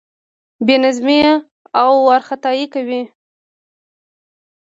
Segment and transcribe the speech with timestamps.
[0.65, 1.17] بې نظمي
[1.81, 3.01] او وارخطايي کوي.